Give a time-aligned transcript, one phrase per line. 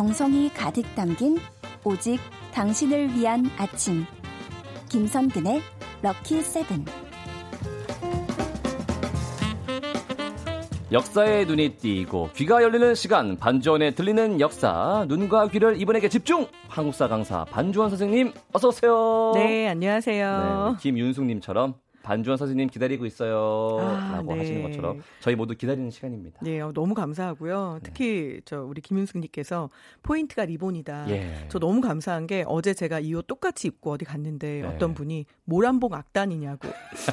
[0.00, 1.36] 정성이 가득 담긴
[1.84, 2.18] 오직
[2.54, 4.06] 당신을 위한 아침.
[4.88, 5.60] 김선근의
[6.00, 6.86] 럭키 세븐.
[10.90, 17.44] 역사의 눈이 띄고 귀가 열리는 시간 반주원에 들리는 역사 눈과 귀를 이분에게 집중 한국사 강사
[17.44, 19.32] 반주원 선생님 어서 오세요.
[19.34, 20.76] 네 안녕하세요.
[20.76, 23.78] 네, 김윤숙님처럼 반주원 선생님 기다리고 있어요.
[23.80, 24.40] 아, 라고 네.
[24.40, 26.40] 하시는 것처럼 저희 모두 기다리는 시간입니다.
[26.42, 27.74] 네, 어, 너무 감사하고요.
[27.74, 27.80] 네.
[27.82, 28.40] 특히 네.
[28.44, 29.68] 저 우리 김윤숙님께서
[30.02, 31.10] 포인트가 리본이다.
[31.10, 31.46] 예.
[31.48, 34.66] 저 너무 감사한 게 어제 제가 이 옷 똑같이 입고 어디 갔는데 네.
[34.66, 36.68] 어떤 분이 모란봉 악단이냐고.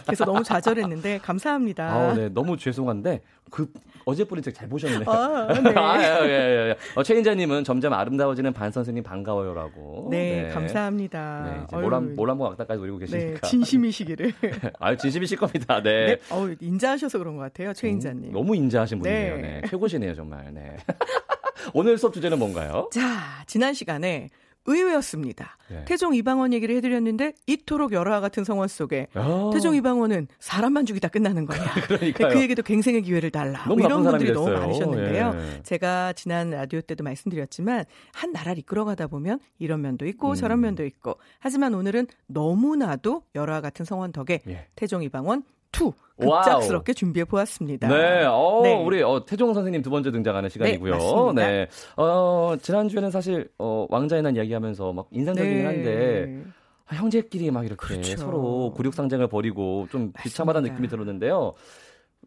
[0.05, 1.91] 그래서 너무 좌절했는데 감사합니다.
[1.93, 3.71] 아, 네, 너무 죄송한데 그
[4.05, 5.03] 어제 분이 잘 보셨네요.
[5.07, 5.69] 아, 네.
[5.75, 6.75] 아, 예, 예, 예.
[6.95, 10.07] 어, 최인자님은 점점 아름다워지는 반 선생님 반가워요라고.
[10.09, 10.49] 네, 네.
[10.49, 11.67] 감사합니다.
[11.70, 13.41] 네, 모란 모란봉 악단까지 노리고 계시니까.
[13.41, 14.33] 네, 진심이시기를.
[14.79, 15.81] 아, 진심이실 겁니다.
[15.81, 16.05] 네.
[16.07, 16.17] 네.
[16.29, 18.29] 어, 인자하셔서 그런 것 같아요, 최인자님.
[18.29, 19.35] 음, 너무 인자하신 분이에요.
[19.37, 19.41] 네.
[19.41, 19.61] 네.
[19.70, 20.54] 최고시네요, 정말.
[20.54, 20.77] 네.
[21.73, 22.89] 오늘 수업 주제는 뭔가요?
[22.93, 24.29] 자, 지난 시간에
[24.68, 25.57] 의외였습니다.
[25.70, 25.84] 네.
[25.85, 29.49] 태종 이방원 얘기를 해드렸는데 이토록 열화와 같은 성원 속에 어.
[29.54, 31.63] 태종 이방원은 사람만 죽이다 끝나는 거냐.
[32.15, 33.65] 그 얘기도 갱생의 기회를 달라.
[33.68, 35.34] 뭐 이런 분들이 너무 많으셨는데요.
[35.35, 35.63] 예.
[35.63, 40.35] 제가 지난 라디오 때도 말씀드렸지만 한 나라를 이끌어가다 보면 이런 면도 있고 음.
[40.35, 44.68] 저런 면도 있고 하지만 오늘은 너무나도 열화와 같은 성원 덕에 예.
[44.76, 47.87] 태종 이방원 2 급작스럽게 준비해 보았습니다.
[47.87, 48.73] 네, 어, 네.
[48.73, 51.34] 우리 어, 태종 선생님 두 번째 등장하는 시간이고요.
[51.35, 51.68] 네, 네.
[51.96, 55.65] 어, 지난주에는 사실 어, 왕자의 난 이야기하면서 막 인상적이긴 네.
[55.65, 56.43] 한데
[56.88, 58.18] 아, 형제끼리 막 이렇게 그렇죠.
[58.18, 61.54] 서로 굴욕상쟁을 벌이고 좀 비참하다는 느낌이 들었는데요.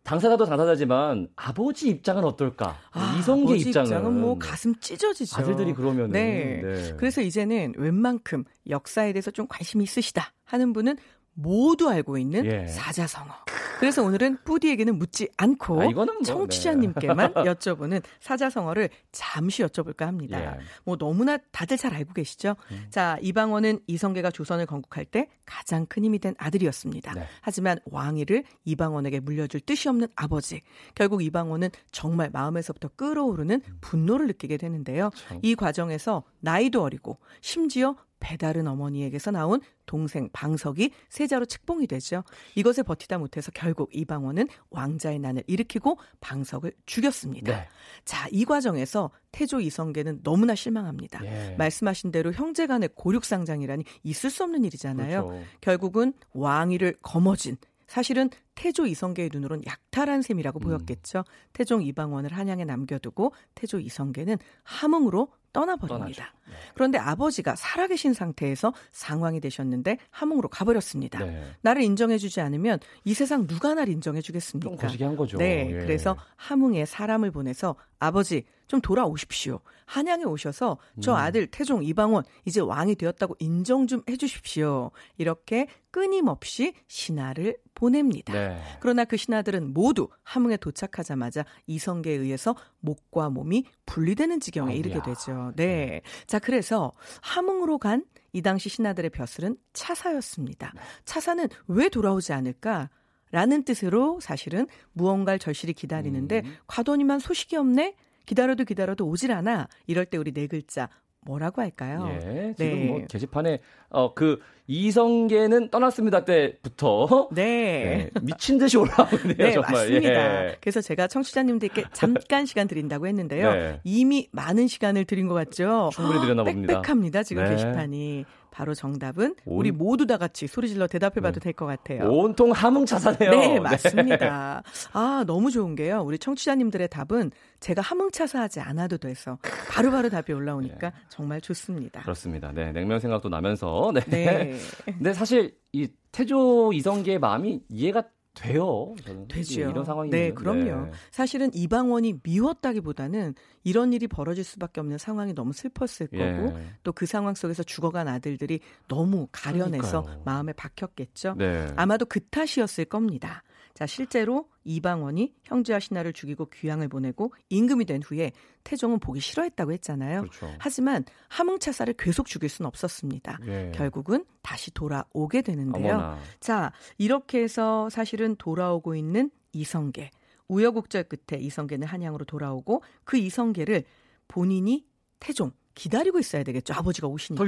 [0.03, 2.79] 당사자도 당사자지만 아버지 입장은 어떨까?
[2.93, 5.37] 아, 이성계 입장은, 입장은 뭐 가슴 찢어지죠.
[5.37, 6.63] 아들들이 그러면 네.
[6.63, 6.95] 네.
[6.97, 10.97] 그래서 이제는 웬만큼 역사에 대해서 좀 관심이 있으시다 하는 분은
[11.35, 12.67] 모두 알고 있는 예.
[12.67, 13.33] 사자성어.
[13.81, 17.41] 그래서 오늘은 뿌디에게는 묻지 않고 아, 뭐, 청취자님께만 네.
[17.51, 20.39] 여쭤보는 사자성어를 잠시 여쭤볼까 합니다.
[20.39, 20.61] 예.
[20.85, 22.57] 뭐 너무나 다들 잘 알고 계시죠?
[22.73, 22.87] 음.
[22.91, 27.15] 자, 이방원은 이성계가 조선을 건국할 때 가장 큰 힘이 된 아들이었습니다.
[27.15, 27.27] 네.
[27.41, 30.61] 하지만 왕위를 이방원에게 물려줄 뜻이 없는 아버지.
[30.95, 35.09] 결국 이방원은 정말 마음에서부터 끓어오르는 분노를 느끼게 되는데요.
[35.27, 35.39] 참.
[35.41, 42.23] 이 과정에서 나이도 어리고 심지어 배다른 어머니에게서 나온 동생 방석이 세자로 책봉이 되죠.
[42.55, 47.57] 이것에 버티다 못해서 결국 이방원은 왕자의 난을 일으키고 방석을 죽였습니다.
[47.57, 47.69] 네.
[48.05, 51.25] 자, 이 과정에서 태조 이성계는 너무나 실망합니다.
[51.25, 51.57] 예.
[51.59, 55.27] 말씀하신 대로 형제 간의 고륙상장이라니 있을 수 없는 일이잖아요.
[55.27, 55.47] 그렇죠.
[55.61, 57.57] 결국은 왕위를 거머쥔
[57.91, 60.63] 사실은 태조 이성계의 눈으론 약탈한 셈이라고 음.
[60.63, 61.25] 보였겠죠.
[61.53, 66.35] 태종 이방원을 한양에 남겨두고 태조 이성계는 함흥으로 떠나버립니다.
[66.49, 66.55] 네.
[66.75, 71.19] 그런데 아버지가 살아계신 상태에서 상황이 되셨는데 함흥으로 가버렸습니다.
[71.25, 71.45] 네.
[71.63, 74.69] 나를 인정해주지 않으면 이 세상 누가 날 인정해주겠습니까?
[74.69, 75.39] 좀 거시기 한 거죠.
[75.39, 75.73] 네, 예.
[75.73, 79.59] 그래서 함흥에 사람을 보내서 아버지 좀 돌아오십시오.
[79.87, 81.17] 한양에 오셔서 저 음.
[81.17, 84.93] 아들 태종 이방원 이제 왕이 되었다고 인정 좀 해주십시오.
[85.19, 88.33] 이렇게 끊임없이 신하를 보냅니다.
[88.33, 88.63] 네.
[88.79, 95.53] 그러나 그 신하들은 모두 함흥에 도착하자마자 이성계에 의해서 목과 몸이 분리되는 지경에 이르게 되죠.
[95.57, 95.67] 네.
[95.67, 96.01] 네.
[96.29, 96.93] 자, 그래서
[97.23, 100.73] 함흥으로 간 이 당시 신하들의 벼슬은 차사였습니다.
[100.75, 100.81] 네.
[101.05, 102.91] 차사는 왜 돌아오지 않을까?
[103.33, 106.57] 라는 뜻으로 사실은 무언가를 절실히 기다리는데 음.
[106.67, 107.95] 과도니만 소식이 없네?
[108.27, 109.69] 기다려도 기다려도 오질 않아.
[109.87, 110.89] 이럴 때 우리 네 글자
[111.23, 112.09] 뭐라고 할까요?
[112.15, 112.87] 예, 지금 네.
[112.87, 113.61] 뭐 게시판에
[113.91, 114.39] 어 그
[114.73, 118.09] 이성계는 떠났습니다 때부터 네.
[118.15, 119.73] 네 미친 듯이 올라오고 있네요 네, 정말.
[119.73, 120.45] 맞습니다.
[120.47, 120.57] 예.
[120.61, 123.51] 그래서 제가 청취자님들께 잠깐 시간 드린다고 했는데요.
[123.53, 123.81] 네.
[123.83, 125.91] 이미 많은 시간을 드린 것 같죠.
[125.93, 126.75] 충분히 드렸나 봅니다.
[126.83, 127.51] 빽빽합니다 지금 네.
[127.51, 128.25] 게시판이.
[128.61, 129.59] 바로 정답은 온...
[129.59, 131.45] 우리 모두 다 같이 소리질러 대답해봐도 네.
[131.45, 132.11] 될것 같아요.
[132.11, 133.31] 온통 함흥차사네요.
[133.31, 134.63] 네, 네, 맞습니다.
[134.93, 136.03] 아 너무 좋은 게요.
[136.03, 137.31] 우리 청취자님들의 답은
[137.61, 139.39] 제가 함흥차사하지 않아도 돼서
[139.71, 140.97] 바로바로 답이 올라오니까 네.
[141.09, 142.03] 정말 좋습니다.
[142.03, 142.53] 그렇습니다.
[142.53, 144.03] 네, 냉면 생각도 나면서 네.
[144.11, 144.57] 네.
[144.85, 148.03] 근데 사실 이 태조 이성계의 마음이 이해가
[148.35, 148.95] 돼요.
[149.29, 149.61] 되죠.
[149.61, 150.87] 이런 상황이 네, 그럼요.
[150.87, 150.91] 네.
[151.11, 153.35] 사실은 이방원이 미웠다기보다는
[153.65, 156.37] 이런 일이 벌어질 수밖에 없는 상황이 너무 슬펐을 예.
[156.37, 160.23] 거고 또 그 상황 속에서 죽어간 아들들이 너무 가련해서 그러니까요.
[160.25, 161.35] 마음에 박혔겠죠.
[161.39, 161.67] 네.
[161.77, 163.43] 아마도 그 탓이었을 겁니다.
[163.75, 168.33] 자, 실제로 이방원이 형제와 신하를 죽이고 귀양을 보내고 임금이 된 후에
[168.65, 170.23] 태종은 보기 싫어했다고 했잖아요.
[170.23, 170.51] 그렇죠.
[170.59, 173.39] 하지만 함흥차사를 계속 죽일 수는 없었습니다.
[173.47, 173.73] 예.
[173.75, 175.95] 결국은 다시 돌아오게 되는데요.
[175.95, 176.19] 어머나.
[176.41, 180.11] 자, 이렇게 해서 사실은 돌아오고 있는 이성계.
[180.49, 183.85] 우여곡절 끝에 이성계는 한양으로 돌아오고 그 이성계를
[184.29, 184.85] 본인이
[185.21, 186.75] 태종 기다리고 있어야 되겠죠.
[186.75, 187.45] 아버지가 오시니까.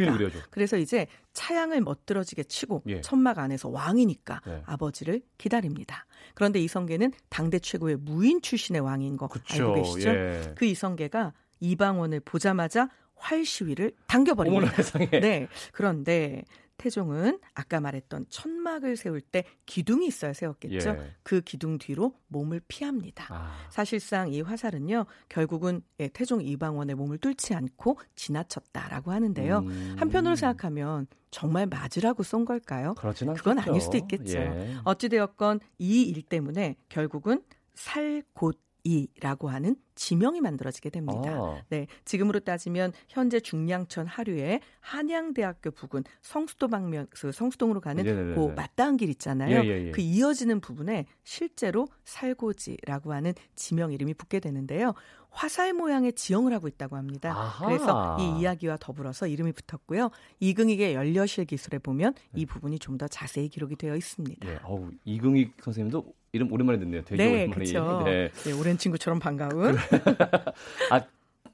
[0.51, 3.01] 그래서 이제 차양을 멋들어지게 치고 예.
[3.01, 4.63] 천막 안에서 왕이니까 예.
[4.67, 6.07] 아버지를 기다립니다.
[6.35, 9.69] 그런데 이성계는 당대 최고의 무인 출신의 왕인 거 그쵸.
[9.71, 10.09] 알고 계시죠?
[10.11, 10.53] 예.
[10.57, 14.99] 그 이성계가 이방원을 보자마자 활 시위를 당겨버립니다.
[15.21, 15.47] 네.
[15.73, 16.43] 그런데
[16.79, 20.91] 태종은 아까 말했던 천막을 세울 때 기둥이 있어야 세웠겠죠.
[20.91, 21.15] 예.
[21.23, 23.27] 그 기둥 뒤로 몸을 피합니다.
[23.31, 23.57] 아.
[23.71, 29.59] 사실상 이 화살은요, 결국은 예, 태종 이방원의 몸을 뚫지 않고 지나쳤다라고 하는데요.
[29.59, 29.97] 음.
[29.99, 32.95] 한편으로 생각하면 정말 맞으라고 쏜 걸까요?
[33.37, 34.39] 그건 아닐 수도 있겠죠.
[34.39, 34.77] 예.
[34.85, 37.43] 어찌되었건 이 일 때문에 결국은
[37.75, 41.31] 살곧 이라고 하는 지명이 만들어지게 됩니다.
[41.31, 41.63] 아.
[41.69, 48.35] 네, 지금으로 따지면 현재 중량천 하류에 한양대학교 부근 성수도 방면, 그 성수동으로 가는 네네네.
[48.35, 49.63] 그 맞닿은 길 있잖아요.
[49.63, 49.91] 예, 예, 예.
[49.93, 54.95] 그 이어지는 부분에 실제로 살고지라고 하는 지명 이름이 붙게 되는데요.
[55.31, 57.31] 화살 모양의 지형을 하고 있다고 합니다.
[57.31, 57.67] 아하.
[57.67, 60.11] 그래서 이 이야기와 더불어서 이름이 붙었고요.
[60.41, 62.47] 이긍익의 연려실 기술에 보면 이 네.
[62.47, 64.47] 부분이 좀 더 자세히 기록이 되어 있습니다.
[64.47, 67.03] 예, 어우, 이긍익 선생님도 이름 오랜만에 듣네요.
[67.05, 67.51] 되게 네, 오랜만에.
[67.55, 68.03] 그렇죠.
[68.05, 68.31] 네.
[68.45, 69.77] 네, 오랜 친구처럼 반가운.
[70.91, 71.03] 아,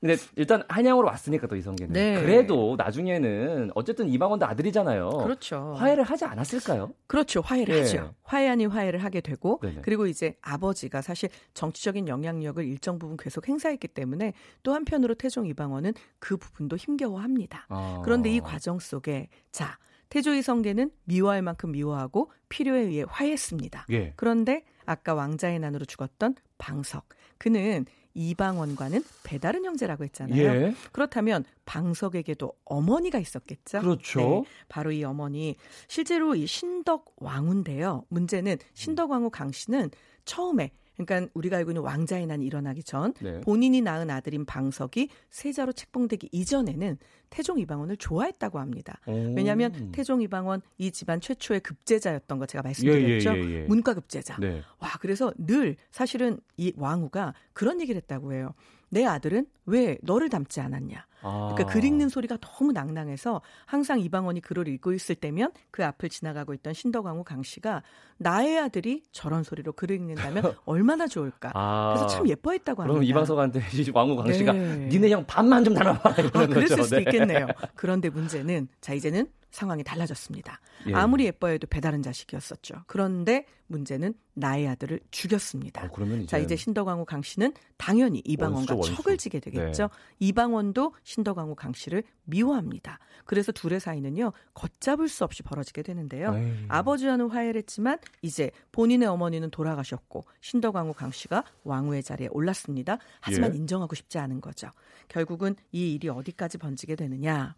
[0.00, 2.22] 근데 일단 한양으로 왔으니까 또 이성계는 네.
[2.22, 5.08] 그래도 나중에는 어쨌든 이방원도 아들이잖아요.
[5.10, 5.75] 그렇죠.
[5.76, 6.92] 화해를 하지 않았을까요?
[7.08, 7.40] 그렇죠.
[7.40, 7.80] 화해를 네.
[7.80, 8.14] 하죠.
[8.22, 9.80] 화해 아닌 화해를 하게 되고 네네.
[9.82, 15.94] 그리고 이제 아버지가 사실 정치적인 영향력을 일정 부분 계속 행사했기 때문에 또 한편으로 태종 이방원은
[16.20, 17.66] 그 부분도 힘겨워합니다.
[17.69, 18.00] 아.
[18.04, 19.76] 그런데 이 과정 속에 자
[20.08, 23.87] 태조 이성계는 미워할 만큼 미워하고 필요에 의해 화해했습니다.
[23.90, 24.12] 예.
[24.16, 27.84] 그런데 아까 왕자의 난으로 죽었던 방석 그는
[28.14, 30.43] 이방원과는 배다른 형제라고 했잖아요.
[30.43, 30.75] 예.
[30.93, 33.81] 그렇다면 방석에게도 어머니가 있었겠죠.
[33.81, 34.19] 그렇죠.
[34.19, 35.56] 네, 바로 이 어머니
[35.87, 38.04] 실제로 이 신덕 왕후인데요.
[38.08, 39.90] 문제는 신덕 왕후 강 씨는
[40.25, 43.41] 처음에 그러니까 우리가 알고 있는 왕자의 난이 일어나기 전 네.
[43.41, 46.99] 본인이 낳은 아들인 방석이 세자로 책봉되기 이전에는
[47.31, 49.00] 태종 이방원을 좋아했다고 합니다.
[49.06, 49.12] 오.
[49.35, 53.31] 왜냐하면 태종 이방원 이 집안 최초의 급제자였던 거 제가 말씀드렸죠.
[53.31, 53.65] 예, 예, 예, 예.
[53.67, 54.37] 문과 급제자.
[54.41, 54.62] 네.
[54.79, 58.55] 와 그래서 늘 사실은 이 왕후가 그런 얘기를 했다고 해요.
[58.90, 61.06] 내 아들은 왜 너를 닮지 않았냐.
[61.23, 61.50] 아.
[61.52, 66.55] 그러니까 글 읽는 소리가 너무 낭낭해서 항상 이방원이 글을 읽고 있을 때면 그 앞을 지나가고
[66.55, 67.82] 있던 신덕왕후 강 씨가
[68.19, 71.52] 나의 아들이 저런 소리로 글을 읽는다면 얼마나 좋을까.
[71.55, 71.94] 아.
[71.94, 72.93] 그래서 참 예뻐했다고 합니다.
[72.93, 73.62] 그럼 이방석한테
[73.93, 74.88] 왕후 강 씨가 네.
[74.88, 76.11] 니네 형 반만 좀 닮아봐.
[76.11, 77.02] 아, 그랬을 수도 네.
[77.02, 77.46] 있겠네요.
[77.75, 80.61] 그런데 문제는 자 이제는 상황이 달라졌습니다.
[80.89, 80.95] 예.
[80.95, 82.83] 아무리 예뻐해도 배다른 자식이었었죠.
[82.87, 85.85] 그런데 문제는 나의 아들을 죽였습니다.
[85.85, 86.27] 아, 그러면 이제...
[86.27, 89.03] 자 이제 신덕왕후 강 씨는 당연히 이방원과 원수, 원수.
[89.03, 89.83] 척을 지게 되겠죠.
[89.85, 89.89] 네.
[90.21, 92.98] 이방원도 신덕왕후 강 씨를 미워합니다.
[93.25, 96.34] 그래서 둘의 사이는요 걷잡을 수 없이 벌어지게 되는데요.
[96.36, 96.66] 에이.
[96.69, 102.98] 아버지와는 화해를 했지만 이제 본인의 어머니는 돌아가셨고 신덕왕후 강 씨가 왕후의 자리에 올랐습니다.
[103.20, 103.58] 하지만 예.
[103.58, 104.69] 인정하고 싶지 않은 거죠.
[105.08, 107.54] 결국은 이 일이 어디까지 번지게 되느냐?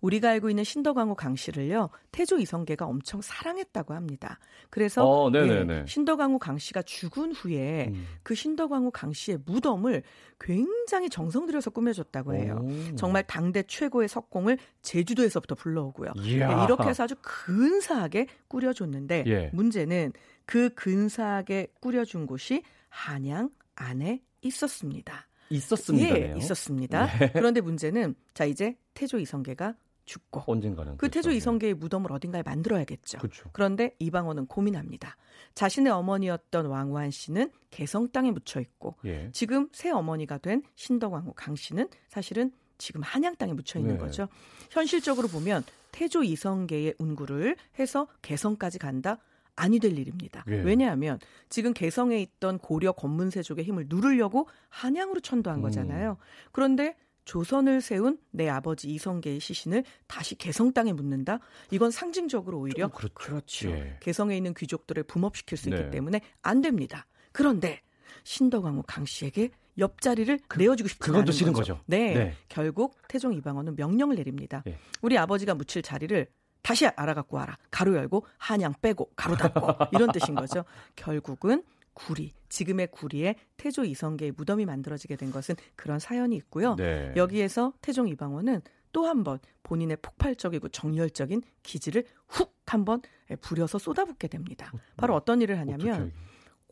[0.00, 4.38] 우리가 알고 있는 신덕왕후 강 씨를요 태조 이성계가 엄청 사랑했다고 합니다.
[4.70, 8.06] 그래서 어, 예, 신덕왕후 강 씨가 죽은 후에 음.
[8.22, 10.02] 그 신덕왕후 강 씨의 무덤을
[10.40, 12.60] 굉장히 정성 들여서 꾸며줬다고 해요.
[12.62, 12.96] 오.
[12.96, 16.12] 정말 당대 최고의 석공을 제주도에서부터 불러오고요.
[16.16, 19.50] 네, 이렇게 해서 아주 근사하게 꾸려줬는데 예.
[19.52, 20.12] 문제는
[20.46, 25.28] 그 근사하게 꾸려준 곳이 한양 안에 있었습니다.
[25.50, 26.18] 있었습니다.
[26.18, 27.06] 예, 있었습니다.
[27.06, 27.32] 네.
[27.34, 29.74] 그런데 문제는 자 이제 태조 이성계가
[30.04, 31.36] 죽고 언젠가는 그 태조 그렇죠.
[31.36, 33.18] 이성계의 무덤을 어딘가에 만들어야겠죠.
[33.18, 33.48] 그렇죠.
[33.52, 35.16] 그런데 이방원은 고민합니다.
[35.54, 39.30] 자신의 어머니였던 왕후한 씨는 개성 땅에 묻혀 있고 예.
[39.32, 44.00] 지금 새 어머니가 된 신덕왕후 강 씨는 사실은 지금 한양 땅에 묻혀 있는 네.
[44.00, 44.28] 거죠.
[44.70, 45.62] 현실적으로 보면
[45.92, 49.18] 태조 이성계의 운구를 해서 개성까지 간다.
[49.54, 50.44] 아니 될 일입니다.
[50.48, 50.56] 예.
[50.56, 55.62] 왜냐하면 지금 개성에 있던 고려 권문세족의 힘을 누르려고 한양으로 천도한 음.
[55.62, 56.16] 거잖아요.
[56.50, 61.38] 그런데 조선을 세운 내 아버지 이성계의 시신을 다시 개성 땅에 묻는다?
[61.70, 63.14] 이건 상징적으로 오히려 그렇죠.
[63.14, 63.70] 그렇죠.
[63.70, 63.96] 예.
[64.00, 65.76] 개성에 있는 귀족들을 붕업시킬 수 네.
[65.76, 67.06] 있기 때문에 안 됩니다.
[67.30, 67.80] 그런데
[68.24, 71.74] 신덕왕후 강 씨에게 옆자리를 그, 내어주고 싶지 그건 싫은 거죠.
[71.74, 71.84] 거죠.
[71.86, 74.62] 네, 네, 결국 태종 이방원은 명령을 내립니다.
[74.66, 74.78] 예.
[75.00, 76.26] 우리 아버지가 묻힐 자리를
[76.62, 77.56] 다시 알아갖고 와라.
[77.70, 79.60] 가로 열고 한양 빼고 가로 닫고
[79.92, 80.64] 이런 뜻인 거죠.
[80.94, 81.62] 결국은
[81.94, 86.74] 구리, 지금의 구리에 태조 이성계의 무덤이 만들어지게 된 것은 그런 사연이 있고요.
[86.76, 87.12] 네.
[87.16, 88.60] 여기에서 태종 이방원은
[88.92, 93.00] 또 한 번 본인의 폭발적이고 정열적인 기질을 훅 한번
[93.40, 94.70] 부려서 쏟아붓게 됩니다.
[94.96, 96.12] 바로 어떤 일을 하냐면.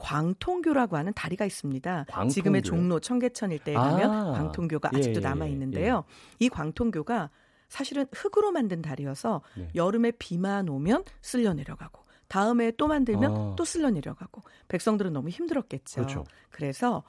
[0.01, 2.05] 광통교라고 하는 다리가 있습니다.
[2.09, 2.31] 광통교요?
[2.31, 6.05] 지금의 종로 청계천 일대에 가면 아, 광통교가 아직도 예, 예 남아 있는데요.
[6.09, 6.47] 예.
[6.47, 7.31] 이 광통교가
[7.69, 9.69] 사실은 흑으로 만든 다리여서 네.
[9.75, 13.55] 여름에 비만 오면 쓸려 내려가고 다음에 또 만들면 아.
[13.57, 16.01] 또 쓸려 내려가고 백성들은 너무 힘들었겠죠.
[16.01, 16.25] 그렇죠.
[16.51, 17.05] 그래서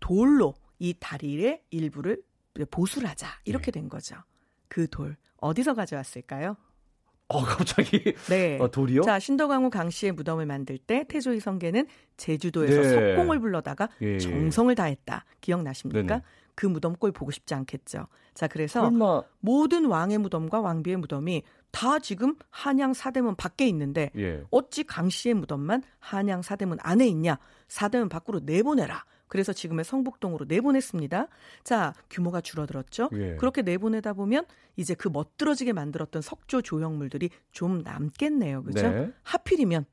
[0.00, 2.22] 돌로 이 다리의 일부를
[2.70, 3.80] 보수를 하자 이렇게 네.
[3.80, 4.16] 된 거죠.
[4.68, 6.56] 그 돌 어디서 가져왔을까요?
[7.28, 8.14] 어, 갑자기.
[8.28, 8.58] 네.
[8.60, 9.02] 어, 돌이요?
[9.02, 13.14] 자, 신덕왕후 강씨의 무덤을 만들 때 태조 이 성계는 제주도에서 네.
[13.14, 14.18] 석공을 불러다가 예, 예.
[14.18, 15.24] 정성을 다했다.
[15.40, 16.02] 기억나십니까?
[16.02, 16.22] 네네.
[16.54, 18.06] 그 무덤 꼴 보고 싶지 않겠죠.
[18.34, 19.22] 자, 그래서 설마...
[19.40, 24.42] 모든 왕의 무덤과 왕비의 무덤이 다 지금 한양 사대문 밖에 있는데 예.
[24.50, 27.38] 어찌 강 씨의 무덤만 한양 사대문 안에 있냐?
[27.68, 29.04] 사대문 밖으로 내보내라.
[29.28, 31.28] 그래서 지금의 성북동으로 내보냈습니다.
[31.64, 33.10] 자, 규모가 줄어들었죠.
[33.14, 33.36] 예.
[33.36, 34.44] 그렇게 내보내다 보면
[34.76, 38.62] 이제 그 멋들어지게 만들었던 석조 조형물들이 좀 남겠네요.
[38.62, 38.88] 그죠?
[38.88, 39.12] 네.
[39.22, 39.86] 하필이면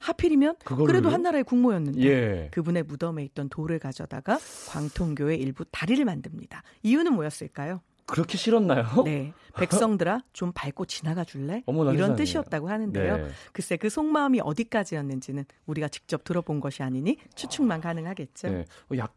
[0.00, 0.56] 하필이면
[0.86, 2.48] 그래도 한나라의 국모였는데 예.
[2.52, 6.62] 그분의 무덤에 있던 돌을 가져다가 광통교의 일부 다리를 만듭니다.
[6.82, 7.80] 이유는 뭐였을까요?
[8.08, 8.84] 그렇게 싫었나요?
[9.04, 9.32] 네.
[9.56, 11.62] 백성들아 좀 밟고 지나가 줄래?
[11.66, 12.16] 어머나, 이런 세상에.
[12.16, 13.16] 뜻이었다고 하는데요.
[13.16, 13.28] 네.
[13.52, 18.50] 글쎄 그 속마음이 어디까지였는지는 우리가 직접 들어본 것이 아니니 추측만 가능하겠죠.
[18.50, 18.64] 네.
[18.92, 19.14] 어, 약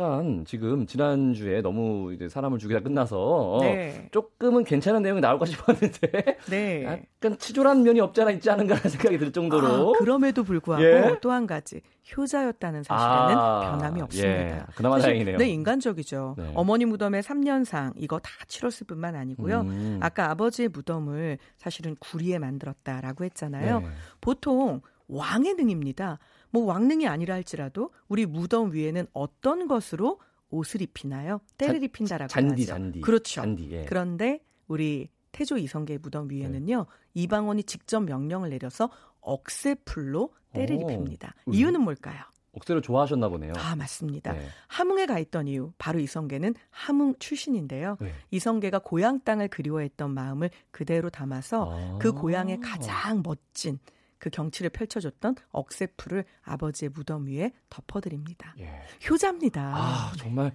[0.00, 4.08] 약간 지금 지난주에 너무 이제 사람을 죽이다 끝나서 네.
[4.10, 6.84] 조금은 괜찮은 내용이 나올까 싶었는데 네.
[6.84, 11.18] 약간 치졸한 면이 없지 않아 있지 않은가 라는 생각이 들 정도로 아, 그럼에도 불구하고 예?
[11.20, 11.82] 또한 가지
[12.16, 14.56] 효자였다는 사실에는 아, 변함이 없습니다.
[14.56, 14.62] 예.
[14.74, 15.36] 그나마 다행이네요.
[15.36, 16.36] 네, 인간적이죠.
[16.38, 16.52] 네.
[16.54, 19.60] 어머니 무덤의 3년상 이거 다 치렀을 뿐만 아니고요.
[19.60, 19.98] 음.
[20.00, 23.80] 아까 아버지의 무덤을 사실은 구리에 만들었다라고 했잖아요.
[23.80, 23.86] 네.
[24.22, 26.18] 보통 왕의 능입니다.
[26.50, 31.40] 뭐 왕릉이 아니라 할지라도 우리 무덤 위에는 어떤 것으로 옷을 입히나요?
[31.56, 32.72] 때를 입힌다라고 잔디, 하죠.
[32.72, 33.00] 잔디.
[33.00, 33.40] 그렇죠.
[33.40, 33.84] 잔디, 예.
[33.84, 36.76] 그런데 우리 태조 이성계 무덤 위에는요.
[36.76, 36.84] 네.
[37.14, 38.90] 이방원이 직접 명령을 내려서
[39.20, 41.34] 억새풀로 때를 오, 입힙니다.
[41.46, 42.20] 이유는 뭘까요?
[42.52, 43.52] 억새를 좋아하셨나 보네요.
[43.56, 44.32] 아, 맞습니다.
[44.32, 44.48] 네.
[44.66, 47.96] 함흥에 가 있던 이유, 바로 이성계는 함흥 출신인데요.
[48.00, 48.12] 네.
[48.32, 51.98] 이성계가 고향 땅을 그리워했던 마음을 그대로 담아서 아.
[52.00, 53.78] 그 고향의 가장 멋진
[54.20, 58.54] 그 경치를 펼쳐줬던 억새풀을 아버지의 무덤 위에 덮어드립니다.
[58.60, 58.70] 예.
[59.08, 59.72] 효자입니다.
[59.74, 60.52] 아, 정말.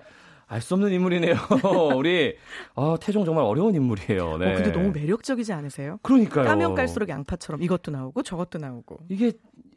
[0.47, 1.33] 알 수 없는 인물이네요.
[1.97, 2.35] 우리
[2.75, 4.37] 아, 태종 정말 어려운 인물이에요.
[4.37, 4.51] 네.
[4.51, 5.97] 어, 근데 너무 매력적이지 않으세요?
[6.03, 6.45] 그러니까요.
[6.45, 8.99] 까면 깔수록 양파처럼 이것도 나오고 저것도 나오고.
[9.09, 9.33] 이게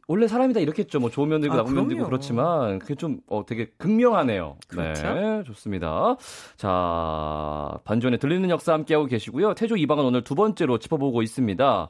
[0.09, 1.01] 원래 사람이 다 이렇겠죠.
[1.01, 4.59] 뭐 좋은 면도 있고 아, 나쁜 면도 있고 그렇지만 그게 좀 어, 되게 극명하네요.
[4.69, 5.15] 그렇죠?
[5.15, 6.17] 네, 좋습니다.
[6.57, 9.55] 자, 반전에 들리는 역사 함께하고 계시고요.
[9.55, 11.89] 태조 이방은 오늘 두 번째로 짚어보고 있습니다.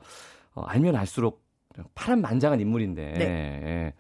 [0.54, 1.47] 어, 알면 알수록
[1.94, 3.12] 파란 만장한 인물인데.
[3.12, 3.24] 네.
[3.24, 3.94] 예.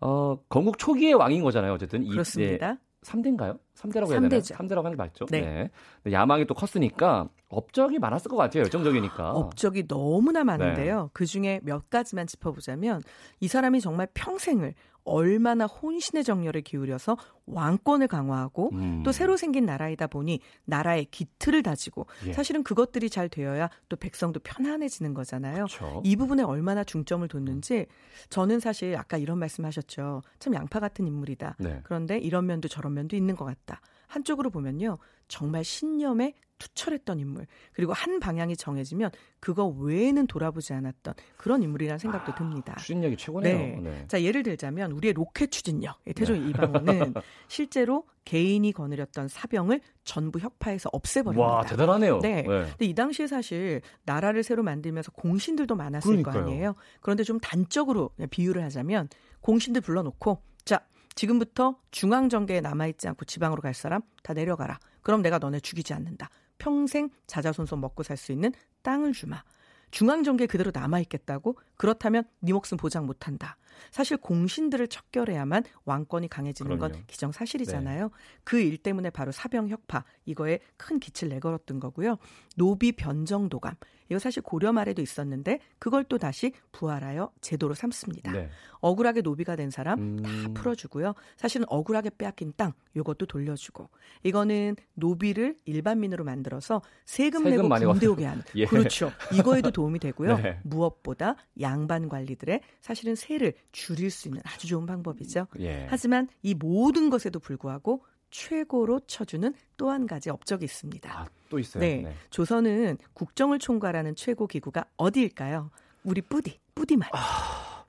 [0.00, 1.74] 어, 건국 초기의 왕인 거잖아요.
[1.74, 2.72] 어쨌든 그렇습니다.
[2.72, 3.58] 이, 네, 3대인가요?
[3.76, 4.40] 3대라고 해야 되나요?
[4.40, 5.24] 3대라고 하는 게 맞죠?
[5.26, 5.70] 네.
[6.04, 6.12] 네.
[6.12, 8.62] 야망이 또 컸으니까 업적이 많았을 것 같아요.
[8.62, 9.32] 열정적이니까.
[9.32, 11.02] 업적이 너무나 많은데요.
[11.02, 11.08] 네.
[11.12, 13.02] 그 중에 몇 가지만 짚어보자면
[13.40, 17.16] 이 사람이 정말 평생을 얼마나 혼신의 정열을 기울여서
[17.46, 19.02] 왕권을 강화하고 음.
[19.02, 22.32] 또 새로 생긴 나라이다 보니 나라의 기틀을 다지고 예.
[22.32, 25.66] 사실은 그것들이 잘 되어야 또 백성도 편안해지는 거잖아요.
[25.66, 26.02] 그렇죠.
[26.04, 27.86] 이 부분에 얼마나 중점을 뒀는지
[28.28, 30.22] 저는 사실 아까 이런 말씀하셨죠.
[30.38, 31.56] 참 양파 같은 인물이다.
[31.58, 31.80] 네.
[31.84, 33.80] 그런데 이런 면도 저런 면도 있는 것 같다.
[34.10, 34.98] 한쪽으로 보면요.
[35.28, 42.34] 정말 신념에 투철했던 인물 그리고 한 방향이 정해지면 그거 외에는 돌아보지 않았던 그런 인물이라는 생각도
[42.34, 42.74] 듭니다.
[42.76, 43.56] 아, 추진력이 최고네요.
[43.56, 43.80] 네.
[43.80, 44.04] 네.
[44.08, 46.48] 자 예를 들자면 우리의 로켓 추진력 태조 네.
[46.50, 47.14] 이방원은
[47.48, 51.48] 실제로 개인이 거느렸던 사병을 전부 협파해서 없애버립니다.
[51.48, 52.18] 와 대단하네요.
[52.18, 52.42] 네.
[52.42, 52.46] 네.
[52.46, 56.34] 근데 이 당시에 사실 나라를 새로 만들면서 공신들도 많았을 그러니까요.
[56.34, 56.74] 거 아니에요.
[57.00, 59.08] 그런데 좀 단적으로 비유를 하자면
[59.40, 60.84] 공신들 불러놓고 자
[61.20, 64.78] 지금부터 중앙 정계에 남아있지 않고 지방으로 갈 사람 다 내려가라.
[65.02, 66.30] 그럼 내가 너네 죽이지 않는다.
[66.56, 69.42] 평생 자자손손 먹고 살 수 있는 땅을 주마.
[69.90, 71.58] 중앙 정계 그대로 남아 있겠다고?
[71.76, 73.58] 그렇다면 네 목숨 보장 못한다.
[73.90, 76.92] 사실 공신들을 척결해야만 왕권이 강해지는 그럼요.
[76.94, 78.04] 건 기정사실이잖아요.
[78.04, 78.10] 네.
[78.44, 82.18] 그일 때문에 바로 사병 혁파 이거에 큰 기치를 내걸었던 거고요.
[82.56, 83.74] 노비 변정도감
[84.10, 88.32] 이거 사실 고려 말에도 있었는데 그걸 또 다시 부활하여 제도로 삼습니다.
[88.32, 88.50] 네.
[88.80, 90.22] 억울하게 노비가 된 사람 음.
[90.22, 91.14] 다 풀어주고요.
[91.36, 93.88] 사실은 억울하게 빼앗긴 땅 이것도 돌려주고
[94.24, 98.66] 이거는 노비를 일반민으로 만들어서 세금, 세금 내고 군대 오게 하는 예.
[98.66, 99.12] 그렇죠.
[99.32, 100.36] 이거에도 도움이 되고요.
[100.42, 100.58] 네.
[100.64, 105.46] 무엇보다 양반 관리들의 사실은 세를 줄일 수 있는 아주 좋은 방법이죠.
[105.60, 105.86] 예.
[105.88, 111.10] 하지만 이 모든 것에도 불구하고 최고로 쳐주는 또 한 가지 업적이 있습니다.
[111.10, 111.80] 아, 또 있어요.
[111.80, 112.02] 네.
[112.02, 112.14] 네.
[112.30, 115.70] 조선은 국정을 총괄하는 최고 기구가 어디일까요?
[116.04, 117.08] 우리 뿌디, 뿌디만.
[117.12, 117.84] 아,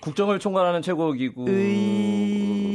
[0.00, 1.48] 국정을 총괄하는 최고 기구.
[1.48, 2.67] 의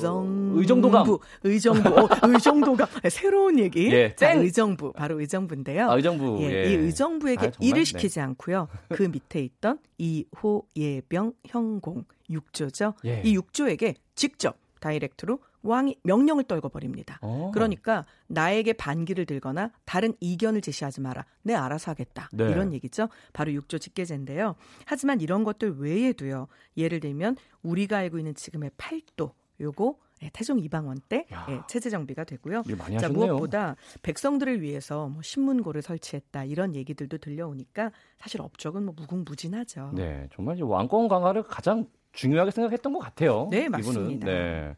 [0.00, 1.06] 정 의정도감.
[1.42, 1.88] 의정부.
[1.88, 2.88] 어, 의정도감.
[3.02, 3.90] 네, 새로운 얘기.
[3.92, 4.92] 예, 자, 의정부.
[4.92, 5.90] 바로 의정부인데요.
[5.90, 6.38] 아, 의정부.
[6.42, 6.70] 예, 예.
[6.72, 7.84] 이 의정부에게 아, 일을 네.
[7.84, 8.20] 시키지 네.
[8.22, 8.68] 않고요.
[8.88, 12.94] 그 밑에 있던 이호 예병 형공 6조죠.
[13.04, 13.22] 예.
[13.24, 17.18] 이 6조에게 직접 다이렉트로 왕이 명령을 떨궈 버립니다.
[17.22, 17.26] 오.
[17.26, 17.50] 어.
[17.52, 21.24] 그러니까 나에게 반기를 들거나 다른 이견을 제시하지 마라.
[21.42, 22.28] 내 알아서 하겠다.
[22.32, 22.48] 네.
[22.50, 23.08] 이런 얘기죠.
[23.32, 24.54] 바로 육조 직계제인데요.
[24.86, 26.46] 하지만 이런 것들 외에도요.
[26.76, 32.24] 예를 들면 우리가 알고 있는 지금의 팔도 요거 예, 태종 이방원 때 예, 체제 정비가
[32.24, 32.64] 되고요.
[32.98, 39.92] 자, 무엇보다 백성들을 위해서 뭐 신문고를 설치했다 이런 얘기들도 들려오니까 사실 업적은 뭐 무궁무진하죠.
[39.94, 43.48] 네, 정말 왕권 강화를 가장 중요하게 생각했던 것 같아요.
[43.50, 44.26] 네, 맞습니다.
[44.26, 44.74] 네.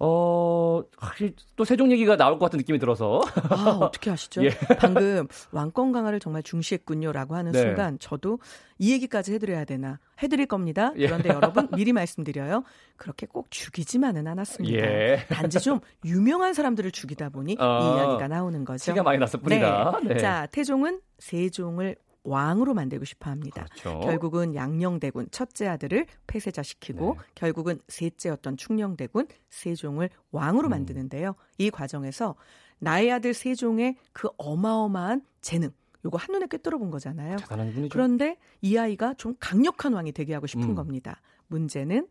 [0.00, 0.82] 어,
[1.56, 3.20] 또 세종 얘기가 나올 것 같은 느낌이 들어서.
[3.50, 4.42] 아, 어떻게 아시죠?
[4.46, 4.50] 예.
[4.78, 7.60] 방금 왕권 강화를 정말 중시했군요라고 하는 네.
[7.60, 8.38] 순간 저도
[8.78, 10.92] 이 얘기까지 해드려야 되나 해드릴 겁니다.
[10.96, 11.06] 예.
[11.06, 11.34] 그런데 예.
[11.34, 12.62] 여러분 미리 말씀드려요.
[12.96, 14.78] 그렇게 꼭 죽이지만은 않았습니다.
[14.78, 15.26] 예.
[15.28, 18.92] 단지 좀 유명한 사람들을 죽이다 보니 어, 이 이야기가 나오는 거죠.
[18.92, 20.00] 티가 많이 났을 뿐이다.
[20.04, 20.14] 네.
[20.14, 20.20] 네.
[20.20, 21.96] 자, 태종은 세종을
[22.28, 23.66] 왕으로 만들고 싶어 합니다.
[23.80, 24.00] 그렇죠.
[24.00, 27.22] 결국은 양녕대군 첫째 아들을 폐쇄자시키고 네.
[27.34, 30.70] 결국은 셋째였던 충녕대군 세종을 왕으로 음.
[30.70, 31.34] 만드는데요.
[31.58, 32.34] 이 과정에서
[32.78, 35.70] 나의 아들 세종의 그 어마어마한 재능
[36.04, 37.36] 요거 한눈에 꿰뚫어 본 거잖아요.
[37.90, 40.74] 그런데 이 아이가 좀 강력한 왕이 되게 하고 싶은 음.
[40.74, 41.20] 겁니다.
[41.48, 42.06] 문제는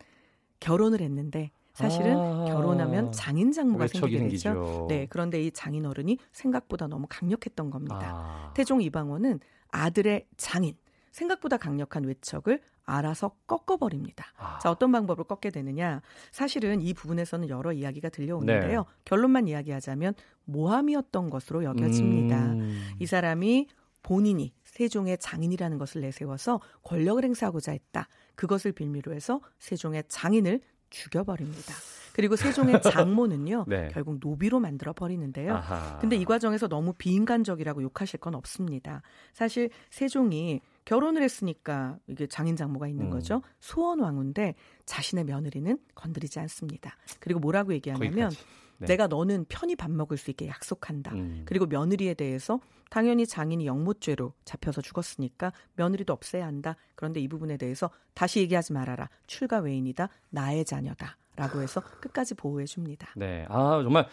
[0.59, 4.87] 결혼을 했는데 사실은 아~ 결혼하면 장인 장모가 생기게 되죠.
[4.89, 8.01] 네, 그런데 이 장인 어른이 생각보다 너무 강력했던 겁니다.
[8.01, 9.39] 아~ 태종 이방원은
[9.71, 10.75] 아들의 장인
[11.11, 14.25] 생각보다 강력한 외척을 알아서 꺾어버립니다.
[14.37, 14.59] 아.
[14.59, 16.01] 자, 어떤 방법을 꺾게 되느냐.
[16.31, 18.79] 사실은 이 부분에서는 여러 이야기가 들려오는데요.
[18.79, 18.87] 네.
[19.03, 20.13] 결론만 이야기하자면
[20.45, 22.53] 모함이었던 것으로 여겨집니다.
[22.53, 22.81] 음.
[22.99, 23.67] 이 사람이
[24.03, 28.07] 본인이 세종의 장인이라는 것을 내세워서 권력을 행사하고자 했다.
[28.35, 31.73] 그것을 빌미로 해서 세종의 장인을 죽여버립니다.
[32.13, 33.89] 그리고 세종의 장모는요 네.
[33.91, 35.53] 결국 노비로 만들어 버리는데요.
[35.53, 35.99] 아하.
[35.99, 39.03] 근데 이 과정에서 너무 비인간적이라고 욕하실 건 없습니다.
[39.33, 43.09] 사실 세종이 결혼을 했으니까 이게 장인 장모가 있는 음.
[43.11, 43.43] 거죠.
[43.59, 46.97] 소원 왕후인데 자신의 며느리는 건드리지 않습니다.
[47.19, 48.31] 그리고 뭐라고 얘기하냐면
[48.79, 48.87] 네.
[48.87, 51.13] 내가 너는 편히 밥 먹을 수 있게 약속한다.
[51.13, 51.43] 음.
[51.45, 56.75] 그리고 며느리에 대해서 당연히 장인이 영모죄로 잡혀서 죽었으니까 며느리도 없애야 한다.
[56.95, 59.09] 그런데 이 부분에 대해서 다시 얘기하지 말아라.
[59.27, 60.09] 출가 외인이다.
[60.29, 61.17] 나의 자녀다.
[61.35, 63.09] 라고 해서 끝까지 보호해 줍니다.
[63.15, 63.45] 네.
[63.49, 64.07] 아, 정말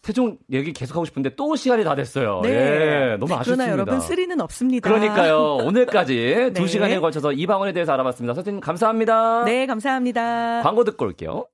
[0.00, 2.40] 태종 얘기 계속하고 싶은데 또 시간이 다 됐어요.
[2.42, 2.48] 네.
[2.48, 3.64] 예, 너무 아쉽습니다.
[3.64, 4.88] 그러나 여러분 쓰리는 없습니다.
[4.88, 5.56] 그러니까요.
[5.56, 6.14] 오늘까지
[6.48, 6.52] 네.
[6.54, 8.32] 두 시간에 걸쳐서 이 방언에 대해서 알아봤습니다.
[8.32, 9.44] 선생님 감사합니다.
[9.44, 10.62] 네, 감사합니다.
[10.62, 11.44] 광고 듣고 올게요.